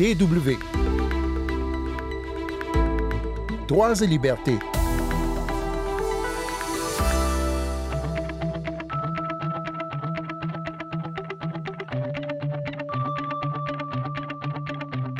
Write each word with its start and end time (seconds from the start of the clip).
DW. 0.00 0.56
Droits 3.68 4.00
et 4.00 4.06
libertés. 4.06 4.58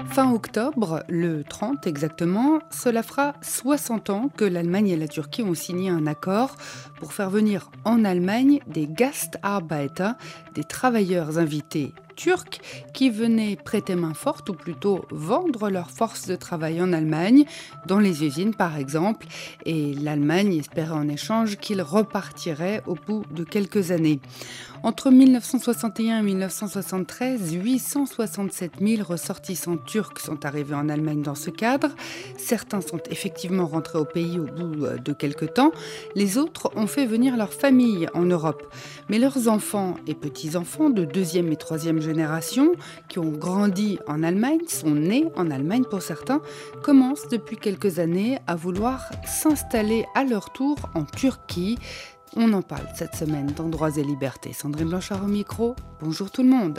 Fin 0.06 0.32
octobre, 0.32 1.04
le 1.10 1.44
30 1.44 1.86
exactement, 1.86 2.60
cela 2.70 3.02
fera 3.02 3.34
60 3.42 4.08
ans 4.08 4.30
que 4.34 4.46
l'Allemagne 4.46 4.88
et 4.88 4.96
la 4.96 5.08
Turquie 5.08 5.42
ont 5.42 5.52
signé 5.52 5.90
un 5.90 6.06
accord 6.06 6.56
pour 6.98 7.12
faire 7.12 7.28
venir 7.28 7.70
en 7.84 8.06
Allemagne 8.06 8.60
des 8.66 8.86
Gastarbeiter, 8.86 10.12
des 10.54 10.64
travailleurs 10.64 11.36
invités 11.36 11.92
turcs 12.21 12.61
qui 12.93 13.09
venaient 13.09 13.57
prêter 13.57 13.95
main 13.95 14.12
forte 14.12 14.50
ou 14.50 14.53
plutôt 14.53 15.07
vendre 15.11 15.71
leurs 15.71 15.90
forces 15.90 16.27
de 16.27 16.36
travail 16.36 16.82
en 16.82 16.93
Allemagne, 16.93 17.44
dans 17.86 17.99
les 17.99 18.25
usines 18.25 18.54
par 18.54 18.77
exemple, 18.77 19.27
et 19.64 19.94
l'Allemagne 19.94 20.54
espérait 20.58 20.91
en 20.91 21.08
échange 21.08 21.57
qu'ils 21.57 21.80
repartiraient 21.80 22.82
au 22.86 22.94
bout 22.94 23.25
de 23.30 23.43
quelques 23.43 23.91
années. 23.91 24.21
Entre 24.82 25.11
1961 25.11 26.21
et 26.21 26.22
1973, 26.22 27.53
867 27.53 28.72
000 28.80 29.02
ressortissants 29.02 29.77
turcs 29.77 30.21
sont 30.21 30.46
arrivés 30.46 30.75
en 30.75 30.89
Allemagne 30.89 31.21
dans 31.21 31.35
ce 31.35 31.50
cadre. 31.50 31.91
Certains 32.39 32.80
sont 32.80 33.00
effectivement 33.11 33.66
rentrés 33.66 33.98
au 33.98 34.06
pays 34.06 34.39
au 34.39 34.47
bout 34.47 34.86
euh, 34.86 34.97
de 34.97 35.12
quelques 35.12 35.52
temps. 35.52 35.72
Les 36.14 36.39
autres 36.39 36.70
ont 36.77 36.86
fait 36.86 37.05
venir 37.05 37.36
leurs 37.36 37.52
familles 37.52 38.08
en 38.14 38.22
Europe. 38.22 38.72
Mais 39.11 39.19
leurs 39.19 39.48
enfants 39.48 39.97
et 40.06 40.14
petits-enfants 40.14 40.89
de 40.89 41.05
deuxième 41.05 41.52
et 41.52 41.56
troisième 41.56 42.00
génération, 42.00 42.09
qui 43.09 43.19
ont 43.19 43.31
grandi 43.31 43.98
en 44.06 44.23
Allemagne, 44.23 44.61
sont 44.69 44.91
nés 44.91 45.27
en 45.37 45.50
Allemagne 45.50 45.84
pour 45.84 46.03
certains, 46.03 46.41
commencent 46.83 47.28
depuis 47.28 47.56
quelques 47.56 47.98
années 47.98 48.39
à 48.47 48.56
vouloir 48.56 49.11
s'installer 49.27 50.06
à 50.14 50.25
leur 50.25 50.52
tour 50.52 50.77
en 50.94 51.05
Turquie. 51.05 51.78
On 52.36 52.52
en 52.52 52.62
parle 52.62 52.86
cette 52.94 53.17
semaine 53.17 53.52
dans 53.56 53.69
Droits 53.69 53.97
et 53.97 54.05
Libertés. 54.05 54.52
Sandrine 54.52 54.89
Blanchard 54.89 55.25
au 55.25 55.28
micro. 55.28 55.75
Bonjour 56.00 56.30
tout 56.30 56.42
le 56.42 56.48
monde. 56.48 56.78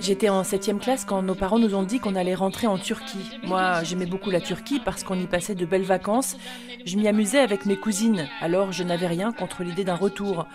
J'étais 0.00 0.28
en 0.28 0.44
septième 0.44 0.78
classe 0.78 1.04
quand 1.04 1.22
nos 1.22 1.34
parents 1.34 1.58
nous 1.58 1.74
ont 1.74 1.82
dit 1.82 1.98
qu'on 1.98 2.14
allait 2.14 2.34
rentrer 2.34 2.66
en 2.66 2.78
Turquie. 2.78 3.38
Moi, 3.44 3.82
j'aimais 3.84 4.06
beaucoup 4.06 4.30
la 4.30 4.40
Turquie 4.40 4.80
parce 4.80 5.04
qu'on 5.04 5.18
y 5.18 5.26
passait 5.26 5.54
de 5.54 5.64
belles 5.64 5.82
vacances. 5.82 6.36
Je 6.84 6.96
m'y 6.96 7.08
amusais 7.08 7.38
avec 7.40 7.66
mes 7.66 7.76
cousines, 7.76 8.28
alors 8.40 8.72
je 8.72 8.82
n'avais 8.82 9.06
rien 9.06 9.32
contre 9.32 9.62
l'idée 9.62 9.84
d'un 9.84 9.94
retour. 9.94 10.46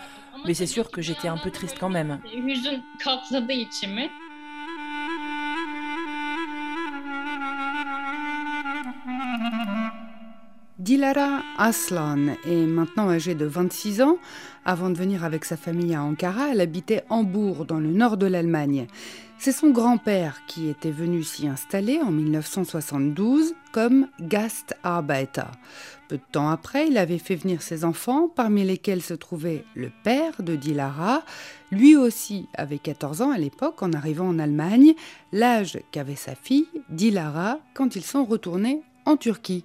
Mais 0.44 0.54
c'est 0.54 0.66
sûr 0.66 0.90
que 0.90 1.00
j'étais 1.00 1.28
un 1.28 1.38
peu 1.38 1.50
triste 1.50 1.76
quand 1.78 1.88
même. 1.88 2.20
Dilara 10.80 11.40
Aslan 11.56 12.34
est 12.44 12.66
maintenant 12.66 13.08
âgée 13.08 13.36
de 13.36 13.44
26 13.44 14.02
ans. 14.02 14.18
Avant 14.64 14.90
de 14.90 14.98
venir 14.98 15.22
avec 15.22 15.44
sa 15.44 15.56
famille 15.56 15.94
à 15.94 16.02
Ankara, 16.02 16.48
elle 16.50 16.60
habitait 16.60 17.04
Hambourg, 17.10 17.64
dans 17.64 17.78
le 17.78 17.92
nord 17.92 18.16
de 18.16 18.26
l'Allemagne. 18.26 18.88
C'est 19.38 19.52
son 19.52 19.70
grand-père 19.70 20.40
qui 20.48 20.68
était 20.68 20.90
venu 20.90 21.22
s'y 21.22 21.46
installer 21.46 22.00
en 22.00 22.10
1972 22.10 23.54
comme 23.70 24.08
Gastarbeiter. 24.20 25.42
Peu 26.08 26.16
de 26.16 26.22
temps 26.32 26.50
après, 26.50 26.88
il 26.88 26.98
avait 26.98 27.18
fait 27.18 27.36
venir 27.36 27.62
ses 27.62 27.84
enfants, 27.84 28.28
parmi 28.34 28.64
lesquels 28.64 29.02
se 29.02 29.14
trouvait 29.14 29.64
le 29.76 29.92
père 30.02 30.42
de 30.42 30.56
Dilara. 30.56 31.22
Lui 31.70 31.94
aussi 31.94 32.48
avait 32.54 32.78
14 32.78 33.22
ans 33.22 33.30
à 33.30 33.38
l'époque 33.38 33.80
en 33.84 33.92
arrivant 33.92 34.26
en 34.26 34.40
Allemagne, 34.40 34.94
l'âge 35.30 35.78
qu'avait 35.92 36.16
sa 36.16 36.34
fille, 36.34 36.66
Dilara, 36.88 37.60
quand 37.74 37.94
ils 37.94 38.04
sont 38.04 38.24
retournés 38.24 38.82
en 39.04 39.16
Turquie. 39.16 39.64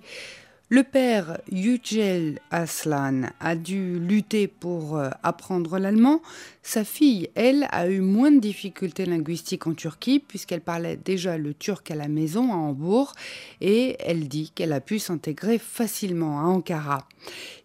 Le 0.72 0.84
père 0.84 1.42
Yücel 1.52 2.38
Aslan 2.52 3.24
a 3.40 3.56
dû 3.56 3.98
lutter 3.98 4.48
pour 4.48 4.98
euh, 4.98 5.10
apprendre 5.24 5.80
l'allemand. 5.80 6.22
Sa 6.62 6.84
fille, 6.84 7.32
elle, 7.34 7.68
a 7.72 7.90
eu 7.90 8.02
moins 8.02 8.30
de 8.30 8.40
difficultés 8.40 9.08
linguistiques 9.08 9.66
en 9.66 9.74
Turquie 9.74 10.20
puisqu'elle 10.20 10.62
parlait 10.62 10.96
déjà 10.96 11.40
le 11.40 11.56
turc 11.56 11.90
à 11.90 11.96
la 11.96 12.08
maison 12.08 12.54
à 12.54 12.56
Hambourg 12.58 13.14
et 13.62 13.98
elle 14.00 14.28
dit 14.28 14.52
qu'elle 14.54 14.72
a 14.72 14.80
pu 14.80 15.00
s'intégrer 15.00 15.58
facilement 15.58 16.40
à 16.40 16.44
Ankara. 16.44 17.08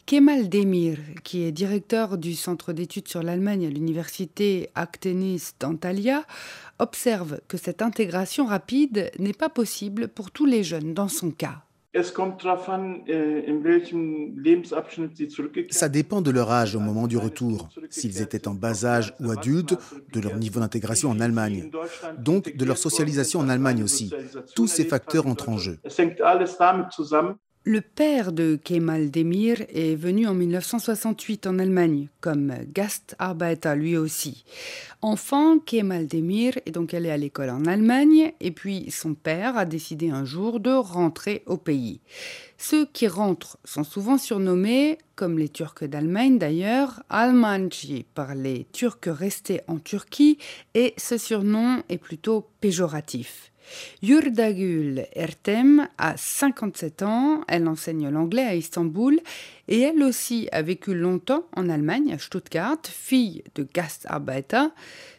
Kemal 0.07 0.49
Demir, 0.49 0.97
qui 1.25 1.43
est 1.43 1.53
directeur 1.53 2.17
du 2.17 2.35
Centre 2.35 2.73
d'études 2.73 3.09
sur 3.09 3.23
l'Allemagne 3.23 3.67
à 3.67 3.71
l'université 3.71 4.71
Aktenis 4.75 5.53
d'Antalya, 5.61 6.25
observe 6.79 7.43
que 7.49 7.59
cette 7.59 7.83
intégration 7.83 8.47
rapide 8.47 9.11
n'est 9.19 9.35
pas 9.35 9.51
possible 9.51 10.09
pour 10.09 10.31
tous 10.31 10.47
les 10.47 10.65
jeunes 10.65 10.95
dans 10.95 11.09
son 11.09 11.31
cas. 11.31 11.64
Äh, 11.95 12.03
Ça 15.71 15.89
dépend 15.89 16.21
de 16.23 16.31
leur 16.33 16.51
âge 16.51 16.75
au 16.75 16.81
moment 16.81 17.07
du 17.07 17.17
retour, 17.17 17.69
s'ils 17.89 18.21
étaient 18.21 18.49
en 18.49 18.55
bas 18.55 18.85
âge 18.85 19.15
ou 19.21 19.31
adultes, 19.31 19.77
de 20.13 20.21
leur 20.21 20.37
niveau 20.37 20.59
d'intégration 20.59 21.11
en 21.11 21.21
Allemagne, 21.21 21.71
donc 22.19 22.57
de 22.57 22.65
leur 22.65 22.79
socialisation 22.79 23.39
en 23.41 23.49
Allemagne 23.49 23.83
aussi. 23.83 24.13
Tous 24.57 24.67
ces 24.67 24.85
facteurs 24.85 25.29
entrent 25.29 25.51
en 25.51 25.59
jeu. 25.59 25.79
Le 27.67 27.81
père 27.81 28.33
de 28.33 28.57
Kemal 28.63 29.11
Demir 29.11 29.63
est 29.71 29.95
venu 29.95 30.27
en 30.27 30.35
1968 30.35 31.47
en 31.47 31.59
Allemagne 31.59 32.09
comme 32.21 32.53
Gastarbeiter 32.75 33.75
lui 33.75 33.97
aussi. 33.97 34.45
Enfant, 35.01 35.59
Kemal 35.59 36.07
Demir 36.07 36.59
est 36.67 36.73
donc 36.73 36.93
allé 36.93 37.09
à 37.09 37.17
l'école 37.17 37.49
en 37.49 37.65
Allemagne 37.65 38.35
et 38.39 38.51
puis 38.51 38.91
son 38.91 39.15
père 39.15 39.57
a 39.57 39.65
décidé 39.65 40.11
un 40.11 40.27
jour 40.27 40.61
de 40.61 40.73
rentrer 40.73 41.43
au 41.47 41.57
pays. 41.57 42.03
Ceux 42.59 42.85
qui 42.85 43.09
rentrent 43.09 43.57
sont 43.65 43.85
souvent 43.85 44.19
surnommés, 44.19 44.99
comme 45.17 45.39
les 45.39 45.49
Turcs 45.49 45.85
d'Allemagne 45.85 46.37
d'ailleurs, 46.37 47.03
Almanci 47.09 48.05
par 48.15 48.35
les 48.35 48.67
Turcs 48.73 49.07
restés 49.07 49.63
en 49.69 49.79
Turquie 49.79 50.37
et 50.75 50.93
ce 50.99 51.17
surnom 51.17 51.83
est 51.89 51.97
plutôt 51.97 52.47
péjoratif. 52.61 53.54
Yurdagul 54.03 55.07
Ertem 55.15 55.89
a 55.99 56.17
57 56.17 57.03
ans, 57.03 57.43
elle 57.49 57.69
enseigne 57.69 58.09
l'anglais 58.09 58.45
à 58.45 58.55
Istanbul 58.55 59.21
et 59.69 59.81
elle 59.81 60.03
aussi 60.03 60.49
a 60.53 60.63
vécu 60.63 60.95
longtemps 60.95 61.47
en 61.57 61.69
Allemagne, 61.69 62.13
à 62.13 62.19
Stuttgart, 62.19 62.79
fille 62.85 63.43
de 63.55 63.67
Gastarbeiter. 63.73 64.67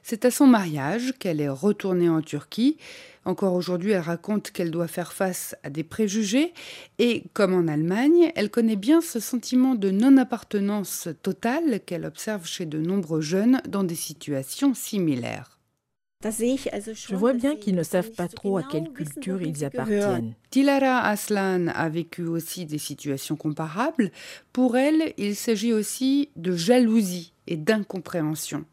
C'est 0.04 0.26
à 0.26 0.32
son 0.32 0.48
mariage 0.48 1.14
qu'elle 1.20 1.42
est 1.42 1.50
retournée 1.50 2.10
en 2.10 2.22
Turquie. 2.22 2.78
Encore 3.26 3.56
aujourd'hui, 3.56 3.92
elle 3.92 4.02
raconte 4.02 4.52
qu'elle 4.52 4.70
doit 4.70 4.88
faire 4.88 5.14
face 5.14 5.56
à 5.64 5.72
des 5.72 5.84
préjugés 5.84 6.54
et, 7.00 7.24
comme 7.34 7.56
en 7.56 7.68
Allemagne, 7.68 8.32
elle 8.36 8.52
connaît 8.52 8.76
bien 8.76 9.02
ce 9.02 9.20
sentiment 9.20 9.74
de 9.74 9.90
non-appartenance 9.90 11.10
totale 11.24 11.80
qu'elle 11.84 12.06
observe 12.06 12.46
chez 12.46 12.68
de 12.68 12.78
nombreux 12.78 13.22
jeunes 13.22 13.62
dans 13.68 13.84
des 13.84 13.96
situations 13.96 14.76
similaires. 14.76 15.55
Je 16.26 17.16
vois 17.16 17.34
bien 17.34 17.56
qu'ils 17.56 17.76
ne 17.76 17.84
savent 17.84 18.12
pas 18.12 18.28
trop 18.28 18.58
à 18.58 18.64
quelle 18.64 18.92
culture 18.92 19.42
ils 19.42 19.64
appartiennent. 19.64 20.34
Tilara 20.50 21.02
Aslan 21.08 21.68
a 21.68 21.90
vécu 21.90 22.24
aussi 22.24 22.66
des 22.66 22.78
situations 22.78 23.36
comparables. 23.36 24.12
Pour 24.52 24.76
elle, 24.78 25.14
il 25.18 25.36
s'agit 25.36 25.74
aussi 25.74 26.30
de 26.36 26.56
jalousie 26.56 27.34
et 27.48 27.58
d'incompréhension. 27.58 28.66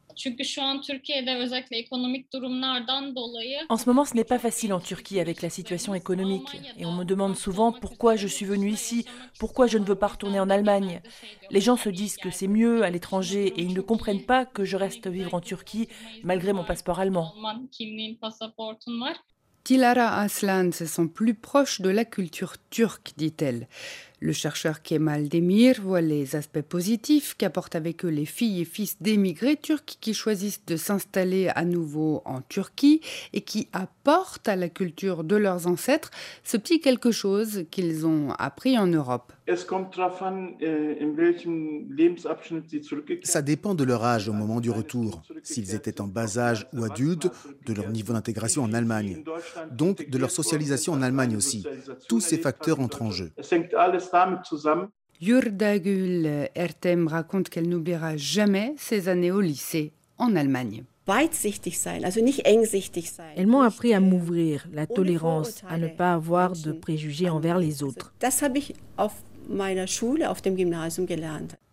En 3.69 3.76
ce 3.76 3.87
moment, 3.87 4.05
ce 4.05 4.14
n'est 4.14 4.25
pas 4.25 4.38
facile 4.38 4.73
en 4.73 4.81
Turquie 4.81 5.20
avec 5.20 5.43
la 5.43 5.50
situation 5.50 5.94
économique. 5.94 6.56
Et 6.79 6.87
on 6.87 6.93
me 6.93 7.05
demande 7.05 7.37
souvent 7.37 7.73
pourquoi 7.73 8.17
je 8.17 8.26
suis 8.26 8.44
venue 8.47 8.70
ici, 8.70 9.05
pourquoi 9.38 9.67
je 9.67 9.79
ne 9.79 9.85
veux 9.85 9.94
pas 9.94 10.09
retourner 10.09 10.41
en 10.41 10.50
Allemagne. 10.50 11.03
Les 11.50 11.61
gens 11.61 11.76
se 11.76 11.88
disent 11.88 12.17
que 12.17 12.31
c'est 12.31 12.49
mieux 12.49 12.82
à 12.82 12.91
l'étranger 12.91 13.47
et 13.47 13.62
ils 13.62 13.75
ne 13.75 13.81
comprennent 13.81 14.25
pas 14.25 14.44
que 14.44 14.64
je 14.64 14.76
reste 14.76 15.06
vivre 15.09 15.35
en 15.35 15.41
Turquie 15.41 15.88
malgré 16.23 16.53
mon 16.53 16.65
passeport 16.65 17.00
allemand. 17.00 17.35
Tilara 19.65 20.19
Aslan 20.20 20.73
se 20.73 20.87
sent 20.87 21.06
plus 21.15 21.35
proche 21.35 21.81
de 21.81 21.88
la 21.88 22.05
culture 22.05 22.55
turque, 22.70 23.12
dit-elle. 23.17 23.69
Le 24.25 24.33
chercheur 24.33 24.83
Kemal 24.83 25.29
Demir 25.29 25.81
voit 25.83 26.01
les 26.01 26.37
aspects 26.37 26.61
positifs 26.61 27.35
qu'apportent 27.37 27.75
avec 27.75 28.05
eux 28.05 28.09
les 28.09 28.25
filles 28.25 28.61
et 28.61 28.65
fils 28.65 29.03
d'émigrés 29.03 29.57
turcs 29.57 29.99
qui 30.01 30.15
choisissent 30.15 30.65
de 30.65 30.77
s'installer 30.77 31.49
à 31.49 31.65
nouveau 31.65 32.23
en 32.25 32.41
Turquie 32.41 33.01
et 33.33 33.41
qui 33.41 33.67
apportent 33.73 34.49
à 34.49 34.55
la 34.55 34.69
culture 34.69 35.25
de 35.25 35.35
leurs 35.35 35.67
ancêtres 35.67 36.13
ce 36.45 36.57
petit 36.57 36.81
quelque 36.81 37.11
chose 37.11 37.65
qu'ils 37.73 38.07
ont 38.07 38.31
appris 38.39 38.79
en 38.79 38.87
Europe. 38.87 39.33
Äh, 39.49 39.57
Ça 43.25 43.43
dépend 43.43 43.75
de 43.75 43.83
leur 43.83 44.05
âge 44.05 44.29
au 44.29 44.33
moment 44.33 44.61
du 44.61 44.71
retour, 44.71 45.23
s'ils 45.43 45.75
étaient 45.75 46.01
en 46.01 46.07
bas 46.07 46.39
âge 46.39 46.69
ou 46.73 46.85
adultes, 46.85 47.29
de 47.67 47.73
leur 47.73 47.91
niveau 47.91 48.13
d'intégration 48.13 48.63
en 48.63 48.73
Allemagne, 48.73 49.25
donc 49.73 50.09
de 50.09 50.19
leur 50.19 50.31
socialisation 50.31 50.93
en 50.93 51.03
Allemagne 51.03 51.37
aussi. 51.37 51.67
Tous 52.09 52.21
ces 52.21 52.39
facteurs 52.39 52.79
entrent 52.79 53.03
en 53.03 53.11
jeu. 53.11 53.33
Yurdagül 55.20 56.49
Ertem 56.55 57.06
raconte 57.06 57.49
qu'elle 57.49 57.69
n'oubliera 57.69 58.17
jamais 58.17 58.75
ses 58.76 59.09
années 59.09 59.31
au 59.31 59.41
lycée 59.41 59.93
en 60.19 60.35
Allemagne. 60.35 60.85
Elles 63.37 63.47
m'ont 63.47 63.62
appris 63.62 63.93
à 63.93 64.00
m'ouvrir, 64.00 64.69
la 64.73 64.87
tolérance, 64.87 65.62
à 65.69 65.76
ne 65.79 65.88
pas 65.88 66.12
avoir 66.12 66.53
de 66.53 66.73
préjugés 66.73 67.29
envers 67.29 67.59
les 67.59 67.82
autres. 67.82 68.12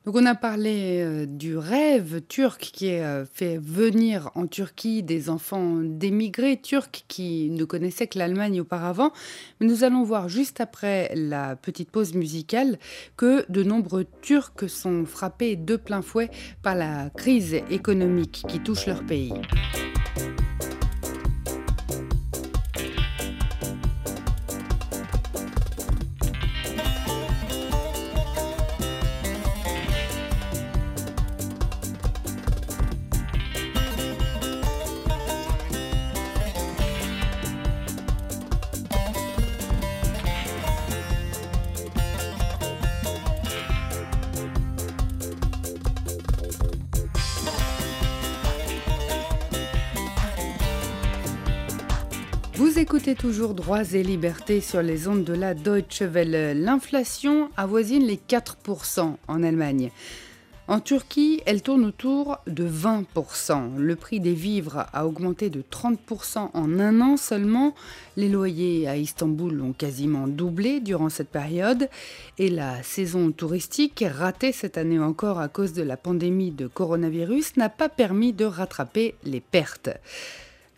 Donc 0.05 0.15
on 0.15 0.25
a 0.25 0.35
parlé 0.35 1.01
euh, 1.01 1.25
du 1.25 1.57
rêve 1.57 2.21
turc 2.27 2.71
qui 2.73 2.89
euh, 2.89 3.25
fait 3.25 3.57
venir 3.57 4.31
en 4.33 4.47
Turquie 4.47 5.03
des 5.03 5.29
enfants 5.29 5.77
d'émigrés 5.83 6.57
turcs 6.61 7.03
qui 7.07 7.49
ne 7.49 7.65
connaissaient 7.65 8.07
que 8.07 8.17
l'Allemagne 8.17 8.61
auparavant. 8.61 9.11
Mais 9.59 9.67
nous 9.67 9.83
allons 9.83 10.03
voir 10.03 10.29
juste 10.29 10.61
après 10.61 11.11
la 11.15 11.55
petite 11.57 11.91
pause 11.91 12.13
musicale 12.13 12.79
que 13.17 13.45
de 13.51 13.61
nombreux 13.63 14.05
Turcs 14.21 14.69
sont 14.69 15.05
frappés 15.05 15.55
de 15.57 15.75
plein 15.75 16.01
fouet 16.01 16.29
par 16.63 16.75
la 16.75 17.09
crise 17.09 17.55
économique 17.69 18.43
qui 18.47 18.59
touche 18.59 18.85
leur 18.85 19.05
pays. 19.05 19.33
Écoutez 52.79 53.13
toujours 53.13 53.55
Droits 53.55 53.91
et 53.91 54.03
Libertés 54.03 54.61
sur 54.61 54.81
les 54.81 55.09
ondes 55.09 55.25
de 55.25 55.33
la 55.33 55.53
Deutsche 55.53 56.01
Welle. 56.01 56.63
L'inflation 56.63 57.49
avoisine 57.57 58.07
les 58.07 58.15
4% 58.15 59.15
en 59.27 59.43
Allemagne. 59.43 59.91
En 60.69 60.79
Turquie, 60.79 61.41
elle 61.45 61.61
tourne 61.61 61.83
autour 61.83 62.37
de 62.47 62.65
20%. 62.65 63.75
Le 63.77 63.95
prix 63.97 64.21
des 64.21 64.33
vivres 64.33 64.85
a 64.93 65.05
augmenté 65.05 65.49
de 65.49 65.61
30% 65.61 66.51
en 66.53 66.79
un 66.79 67.01
an 67.01 67.17
seulement. 67.17 67.75
Les 68.15 68.29
loyers 68.29 68.87
à 68.87 68.95
Istanbul 68.95 69.59
ont 69.59 69.73
quasiment 69.73 70.27
doublé 70.27 70.79
durant 70.79 71.09
cette 71.09 71.31
période. 71.31 71.89
Et 72.37 72.47
la 72.47 72.81
saison 72.81 73.33
touristique, 73.33 74.05
ratée 74.09 74.53
cette 74.53 74.77
année 74.77 74.99
encore 74.99 75.39
à 75.39 75.49
cause 75.49 75.73
de 75.73 75.83
la 75.83 75.97
pandémie 75.97 76.51
de 76.51 76.67
coronavirus, 76.67 77.57
n'a 77.57 77.67
pas 77.67 77.89
permis 77.89 78.31
de 78.31 78.45
rattraper 78.45 79.15
les 79.25 79.41
pertes. 79.41 79.89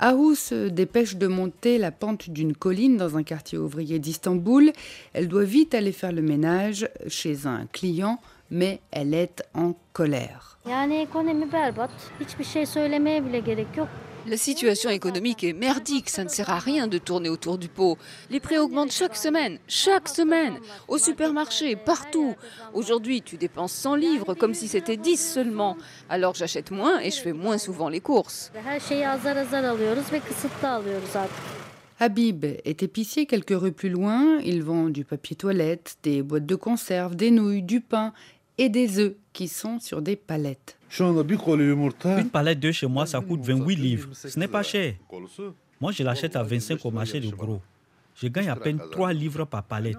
Ahou 0.04 0.34
se 0.34 0.68
dépêche 0.68 1.16
de 1.16 1.28
monter 1.28 1.78
la 1.78 1.92
pente 1.92 2.32
d'une 2.32 2.56
colline 2.56 2.98
dans 2.98 3.18
un 3.18 3.24
quartier 3.24 3.60
ouvrier 3.60 4.00
d'Istanbul. 4.00 4.72
Elle 5.14 5.28
doit 5.28 5.44
vite 5.44 5.76
aller 5.76 5.92
faire 5.92 6.12
le 6.12 6.24
ménage 6.24 6.90
chez 7.08 7.46
un 7.46 7.68
client, 7.72 8.20
mais 8.50 8.80
elle 8.90 9.14
est 9.14 9.44
en 9.54 9.76
colère. 9.94 10.58
La 14.28 14.38
situation 14.38 14.92
économique 14.92 15.44
est 15.44 15.54
merdique, 15.54 16.08
ça 16.10 16.24
ne 16.24 16.30
sert 16.30 16.52
à 16.52 16.60
rien 16.60 16.88
de 16.88 17.00
tourner 17.00 17.28
autour 17.28 17.58
du 17.58 17.70
pot. 17.70 17.98
Les 18.30 18.40
prix 18.40 18.60
augmentent 18.60 18.92
chaque 18.92 19.16
semaine, 19.16 19.58
chaque 19.68 20.08
semaine, 20.08 20.60
au 20.88 21.00
supermarché, 21.00 21.76
partout. 21.76 22.36
Aujourd'hui, 22.74 23.24
tu 23.24 23.38
dépenses 23.38 23.74
100 23.74 23.96
livres 23.96 24.34
comme 24.36 24.54
si 24.54 24.68
c'était 24.68 24.98
10 24.98 25.18
seulement. 25.18 25.76
Alors 26.08 26.36
j'achète 26.36 26.70
moins 26.70 27.00
et 27.00 27.10
je 27.10 27.20
fais 27.20 27.34
moins 27.34 27.58
souvent 27.58 27.90
les 27.90 28.00
courses. 28.00 28.52
Habib 32.00 32.46
est 32.46 32.84
épicier 32.84 33.26
quelques 33.26 33.60
rues 33.60 33.72
plus 33.72 33.90
loin. 33.90 34.40
Il 34.44 34.64
vend 34.64 34.90
du 34.90 35.04
papier 35.04 35.36
toilette, 35.36 35.98
des 36.04 36.22
boîtes 36.22 36.46
de 36.46 36.56
conserve, 36.56 37.16
des 37.16 37.32
nouilles, 37.32 37.64
du 37.64 37.82
pain 37.82 38.14
et 38.62 38.70
des 38.70 39.00
œufs 39.00 39.16
qui 39.34 39.48
sont 39.48 39.80
sur 39.80 40.04
des 40.04 40.16
palettes. 40.16 40.78
Une 41.00 42.30
palette 42.32 42.60
de 42.60 42.72
chez 42.72 42.86
moi, 42.86 43.08
ça 43.08 43.20
coûte 43.20 43.42
28 43.42 43.76
livres. 43.76 44.10
Ce 44.14 44.38
n'est 44.38 44.48
pas 44.48 44.62
cher. 44.62 44.94
Moi, 45.80 45.92
je 45.92 46.04
l'achète 46.04 46.36
à 46.36 46.44
25 46.44 46.86
au 46.86 46.92
marché 46.92 47.20
de 47.20 47.32
gros. 47.32 47.60
Je 48.16 48.28
gagne 48.28 48.50
à 48.50 48.56
peine 48.56 48.80
3 48.92 49.14
livres 49.14 49.46
par 49.46 49.64
palette. 49.64 49.98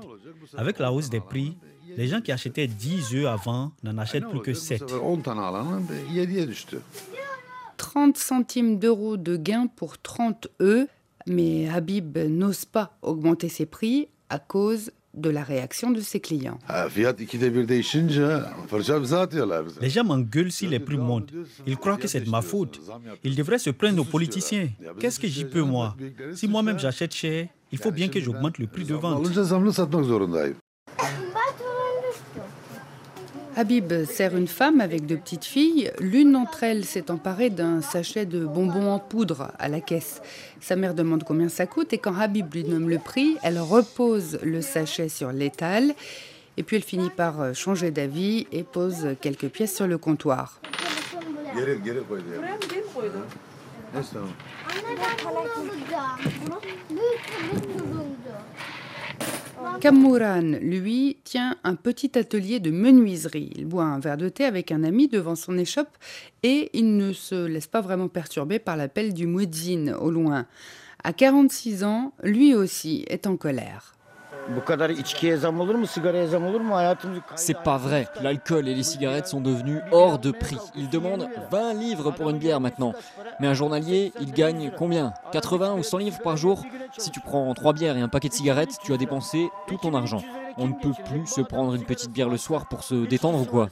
Avec 0.56 0.78
la 0.78 0.92
hausse 0.92 1.10
des 1.10 1.18
prix, 1.18 1.56
les 1.96 2.06
gens 2.06 2.20
qui 2.20 2.30
achetaient 2.30 2.68
10 2.68 3.16
œufs 3.16 3.26
avant 3.26 3.72
n'en 3.82 3.98
achètent 3.98 4.28
plus 4.28 4.40
que 4.40 4.54
7. 4.54 4.84
30 7.78 8.16
centimes 8.16 8.78
d'euros 8.78 9.16
de 9.16 9.36
gain 9.36 9.66
pour 9.66 9.98
30 9.98 10.46
œufs, 10.60 10.86
mais 11.26 11.68
Habib 11.68 12.16
n'ose 12.16 12.64
pas 12.64 12.96
augmenter 13.02 13.48
ses 13.48 13.66
prix 13.66 14.08
à 14.28 14.38
cause 14.38 14.92
de 15.14 15.30
la 15.30 15.42
réaction 15.42 15.90
de 15.90 16.00
ses 16.00 16.20
clients. 16.20 16.58
Les 19.80 19.90
gens 19.90 20.04
m'engueulent 20.04 20.52
si 20.52 20.66
les 20.66 20.78
prix 20.78 20.96
montent. 20.96 21.32
Ils 21.66 21.76
croient 21.76 21.96
que 21.96 22.08
c'est 22.08 22.20
de 22.20 22.30
ma 22.30 22.42
faute. 22.42 22.80
Ils 23.24 23.36
devraient 23.36 23.58
se 23.58 23.70
plaindre 23.70 24.02
aux 24.02 24.06
politiciens. 24.06 24.68
Qu'est-ce 24.98 25.20
que 25.20 25.28
j'y 25.28 25.44
peux, 25.44 25.62
moi? 25.62 25.96
Si 26.34 26.48
moi-même 26.48 26.78
j'achète 26.78 27.14
cher, 27.14 27.48
il 27.70 27.78
faut 27.78 27.90
bien 27.90 28.08
que 28.08 28.20
j'augmente 28.20 28.58
le 28.58 28.66
prix 28.66 28.84
de 28.84 28.94
vente. 28.94 29.26
Habib 33.54 33.92
sert 34.04 34.34
une 34.34 34.48
femme 34.48 34.80
avec 34.80 35.04
deux 35.04 35.18
petites 35.18 35.44
filles. 35.44 35.92
L'une 36.00 36.32
d'entre 36.32 36.62
elles 36.62 36.86
s'est 36.86 37.10
emparée 37.10 37.50
d'un 37.50 37.82
sachet 37.82 38.24
de 38.24 38.46
bonbons 38.46 38.90
en 38.90 38.98
poudre 38.98 39.52
à 39.58 39.68
la 39.68 39.80
caisse. 39.80 40.22
Sa 40.60 40.74
mère 40.74 40.94
demande 40.94 41.24
combien 41.24 41.50
ça 41.50 41.66
coûte 41.66 41.92
et 41.92 41.98
quand 41.98 42.16
Habib 42.18 42.52
lui 42.54 42.64
nomme 42.64 42.88
le 42.88 42.98
prix, 42.98 43.36
elle 43.42 43.58
repose 43.58 44.38
le 44.42 44.62
sachet 44.62 45.10
sur 45.10 45.32
l'étal. 45.32 45.94
Et 46.56 46.62
puis 46.62 46.76
elle 46.76 46.82
finit 46.82 47.10
par 47.10 47.54
changer 47.54 47.90
d'avis 47.90 48.46
et 48.52 48.62
pose 48.62 49.16
quelques 49.20 49.48
pièces 49.48 49.76
sur 49.76 49.86
le 49.86 49.98
comptoir. 49.98 50.60
Kamouran, 59.80 60.58
lui, 60.60 61.18
tient 61.24 61.56
un 61.64 61.74
petit 61.74 62.16
atelier 62.18 62.60
de 62.60 62.70
menuiserie. 62.70 63.50
Il 63.56 63.66
boit 63.66 63.84
un 63.84 63.98
verre 63.98 64.16
de 64.16 64.28
thé 64.28 64.44
avec 64.44 64.70
un 64.70 64.84
ami 64.84 65.08
devant 65.08 65.34
son 65.34 65.58
échoppe 65.58 65.96
et 66.42 66.70
il 66.72 66.96
ne 66.96 67.12
se 67.12 67.46
laisse 67.46 67.66
pas 67.66 67.80
vraiment 67.80 68.08
perturber 68.08 68.58
par 68.58 68.76
l'appel 68.76 69.12
du 69.12 69.26
muezzin 69.26 69.94
au 69.94 70.10
loin. 70.10 70.46
À 71.04 71.12
46 71.12 71.84
ans, 71.84 72.12
lui 72.22 72.54
aussi 72.54 73.04
est 73.08 73.26
en 73.26 73.36
colère. 73.36 73.94
C'est 77.36 77.58
pas 77.62 77.76
vrai. 77.76 78.08
L'alcool 78.20 78.68
et 78.68 78.74
les 78.74 78.82
cigarettes 78.82 79.26
sont 79.26 79.40
devenus 79.40 79.80
hors 79.92 80.18
de 80.18 80.30
prix. 80.30 80.58
Ils 80.74 80.88
demandent 80.88 81.28
20 81.50 81.74
livres 81.74 82.10
pour 82.10 82.30
une 82.30 82.38
bière 82.38 82.60
maintenant. 82.60 82.92
Mais 83.40 83.46
un 83.46 83.54
journalier, 83.54 84.12
il 84.20 84.32
gagne 84.32 84.72
combien? 84.76 85.12
80 85.32 85.74
ou 85.74 85.82
100 85.82 85.98
livres 85.98 86.20
par 86.20 86.36
jour? 86.36 86.62
Si 86.98 87.10
tu 87.10 87.20
prends 87.20 87.52
3 87.54 87.72
bières 87.72 87.96
et 87.96 88.00
un 88.00 88.08
paquet 88.08 88.28
de 88.28 88.34
cigarettes, 88.34 88.76
tu 88.82 88.92
as 88.92 88.96
dépensé 88.96 89.48
tout 89.66 89.76
ton 89.76 89.94
argent. 89.94 90.22
On 90.58 90.66
ne 90.66 90.74
peut 90.74 90.92
plus 91.04 91.26
se 91.26 91.40
prendre 91.40 91.74
une 91.74 91.84
petite 91.84 92.10
bière 92.10 92.28
le 92.28 92.36
soir 92.36 92.66
pour 92.66 92.82
se 92.82 93.06
détendre 93.06 93.40
ou 93.40 93.46
quoi? 93.46 93.68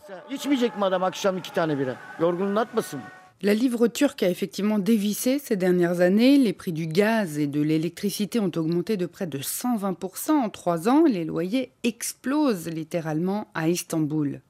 La 3.43 3.55
livre 3.55 3.89
turque 3.89 4.23
a 4.23 4.29
effectivement 4.29 4.79
dévissé 4.79 5.39
ces 5.39 5.57
dernières 5.57 6.01
années. 6.01 6.37
Les 6.37 6.53
prix 6.53 6.75
du 6.75 6.87
gaz 6.87 7.39
et 7.39 7.47
de 7.47 7.63
l'électricité 7.63 8.39
ont 8.39 8.53
augmenté 8.55 8.99
de 8.99 9.07
près 9.07 9.27
de 9.27 9.39
120% 9.39 10.33
en 10.33 10.51
trois 10.51 10.91
ans. 10.91 11.05
Les 11.05 11.25
loyers 11.25 11.73
explosent 11.83 12.69
littéralement 12.69 13.49
à 13.55 13.71
Istanbul. 13.71 14.43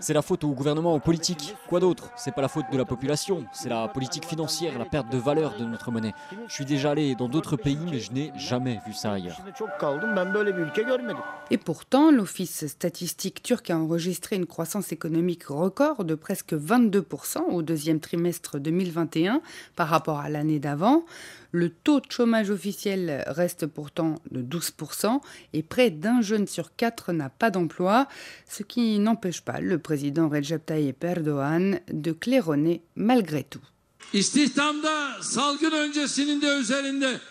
C'est 0.00 0.12
la 0.12 0.22
faute 0.22 0.44
au 0.44 0.50
gouvernement, 0.50 0.94
aux 0.94 1.00
politiques. 1.00 1.54
Quoi 1.66 1.80
d'autre? 1.80 2.10
C'est 2.16 2.34
pas 2.34 2.42
la 2.42 2.48
faute 2.48 2.66
de 2.70 2.76
la 2.76 2.84
population, 2.84 3.46
c'est 3.52 3.70
la 3.70 3.88
politique 3.88 4.26
financière, 4.26 4.78
la 4.78 4.84
perte 4.84 5.10
de 5.10 5.16
valeur 5.16 5.56
de 5.56 5.64
notre 5.64 5.90
monnaie. 5.90 6.12
Je 6.46 6.52
suis 6.52 6.66
déjà 6.66 6.90
allé 6.90 7.14
dans 7.14 7.28
d'autres 7.28 7.56
pays, 7.56 7.78
mais 7.90 8.00
je 8.00 8.12
n'ai 8.12 8.32
jamais 8.36 8.80
vu 8.86 8.92
ça 8.92 9.12
ailleurs. 9.12 9.40
Et 11.50 11.56
pourtant, 11.56 12.10
l'Office 12.10 12.66
statistique 12.66 13.42
turc 13.42 13.70
a 13.70 13.78
enregistré 13.78 14.36
une 14.36 14.46
croissance 14.46 14.92
économique 14.92 15.44
record 15.46 16.04
de 16.04 16.14
presque 16.14 16.52
22% 16.52 17.38
au 17.50 17.62
deuxième 17.62 18.00
trimestre 18.00 18.58
2021 18.58 19.40
par 19.74 19.88
rapport 19.88 20.18
à 20.18 20.28
l'année 20.28 20.58
d'avant. 20.58 21.04
Le 21.50 21.70
taux 21.70 22.00
de 22.00 22.10
chômage 22.10 22.50
officiel 22.50 23.24
reste 23.26 23.66
pourtant 23.66 24.16
de 24.30 24.42
12% 24.42 25.20
et 25.54 25.62
près 25.62 25.88
d'un 25.90 26.20
jeune 26.20 26.46
sur 26.46 26.76
quatre 26.76 27.14
n'a 27.14 27.30
pas 27.30 27.50
d'emploi, 27.50 28.06
ce 28.48 28.62
qui 28.62 28.98
n'empêche 28.98 29.40
pas 29.42 29.60
le 29.60 29.78
président 29.78 30.28
Recep 30.28 30.64
Tayyip 30.66 31.02
Erdogan 31.04 31.80
de 31.92 32.12
claironner 32.12 32.82
malgré 32.96 33.44
tout. 33.44 33.62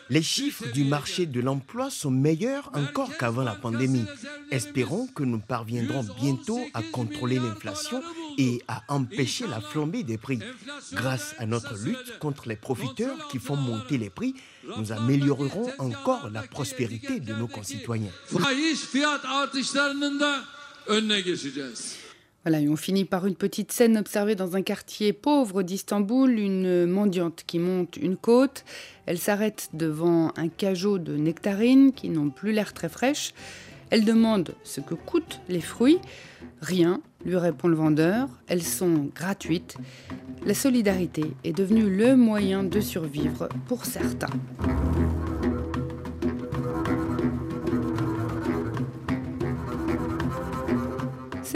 Les 0.10 0.22
chiffres 0.22 0.72
du 0.72 0.84
marché 0.84 1.26
de 1.26 1.42
l'emploi 1.42 1.90
sont 1.90 2.12
meilleurs 2.12 2.70
encore 2.76 3.18
qu'avant 3.18 3.44
la 3.44 3.56
pandémie. 3.56 4.06
Espérons 4.52 5.08
que 5.08 5.24
nous 5.24 5.40
parviendrons 5.40 6.06
bientôt 6.22 6.60
à 6.76 6.84
contrôler 6.84 7.38
l'inflation 7.38 8.04
et 8.38 8.62
à 8.68 8.84
empêcher 8.90 9.48
la 9.48 9.60
flambée 9.60 10.04
des 10.04 10.20
prix. 10.20 10.40
Grâce 10.94 11.34
à 11.40 11.48
notre 11.48 11.76
lutte 11.84 12.20
contre 12.20 12.48
les 12.48 12.56
profiteurs 12.56 13.28
qui 13.30 13.40
font 13.40 13.56
monter 13.56 13.98
les 13.98 14.12
prix, 14.12 14.36
nous 14.78 14.92
améliorerons 14.92 15.72
encore 15.80 16.30
la 16.30 16.44
prospérité 16.44 17.20
de 17.20 17.34
nos 17.34 17.48
concitoyens. 17.48 18.12
Voilà, 22.50 22.60
on 22.70 22.78
finit 22.78 23.04
par 23.04 23.28
une 23.28 23.36
petite 23.36 23.74
scène 23.74 23.98
observée 23.98 24.36
dans 24.36 24.56
un 24.56 24.62
quartier 24.62 25.12
pauvre 25.12 25.64
d'Istanbul, 25.64 26.40
une 26.40 26.86
mendiante 26.86 27.44
qui 27.46 27.60
monte 27.60 27.98
une 27.98 28.16
côte. 28.16 28.64
Elle 29.06 29.18
s'arrête 29.18 29.70
devant 29.74 30.32
un 30.38 30.48
cajot 30.48 30.98
de 30.98 31.18
nectarines 31.18 31.92
qui 31.92 32.08
n'ont 32.08 32.30
plus 32.30 32.54
l'air 32.54 32.74
très 32.74 32.88
fraîches. 32.88 33.34
Elle 33.90 34.06
demande 34.06 34.56
ce 34.64 34.80
que 34.80 34.94
coûtent 34.94 35.42
les 35.50 35.62
fruits. 35.62 36.00
Rien, 36.62 37.02
lui 37.26 37.36
répond 37.36 37.68
le 37.68 37.76
vendeur. 37.76 38.30
Elles 38.48 38.64
sont 38.64 39.10
gratuites. 39.14 39.76
La 40.46 40.54
solidarité 40.54 41.26
est 41.44 41.54
devenue 41.54 41.90
le 41.90 42.16
moyen 42.16 42.64
de 42.64 42.80
survivre 42.80 43.50
pour 43.68 43.86
certains. 43.86 44.28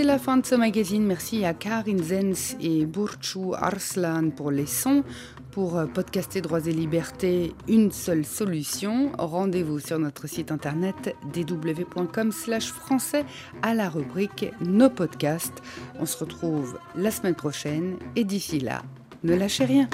C'est 0.01 0.07
la 0.07 0.17
fin 0.17 0.37
de 0.37 0.45
ce 0.47 0.55
magazine. 0.55 1.05
Merci 1.05 1.45
à 1.45 1.53
Karin 1.53 1.99
Zenz 2.01 2.57
et 2.59 2.87
Burcu 2.87 3.53
Arslan 3.53 4.31
pour 4.31 4.49
les 4.49 4.65
sons. 4.65 5.03
Pour 5.51 5.77
euh, 5.77 5.85
podcaster 5.85 6.41
Droits 6.41 6.65
et 6.65 6.71
Libertés, 6.71 7.53
une 7.67 7.91
seule 7.91 8.25
solution. 8.25 9.11
Rendez-vous 9.19 9.77
sur 9.77 9.99
notre 9.99 10.25
site 10.25 10.51
internet 10.51 11.15
dw.com 11.31 12.31
français 12.31 13.25
à 13.61 13.75
la 13.75 13.89
rubrique 13.89 14.47
Nos 14.59 14.89
podcasts. 14.89 15.61
On 15.99 16.07
se 16.07 16.17
retrouve 16.17 16.79
la 16.95 17.11
semaine 17.11 17.35
prochaine 17.35 17.97
et 18.15 18.23
d'ici 18.23 18.59
là, 18.59 18.81
ne 19.23 19.35
lâchez 19.35 19.65
rien. 19.65 19.87